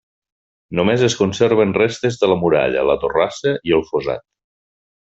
[0.79, 4.29] Només es conserven restes de la muralla, la torrassa i el fossat.